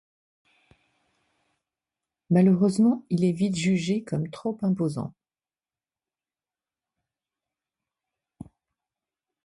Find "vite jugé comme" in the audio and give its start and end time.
3.33-4.31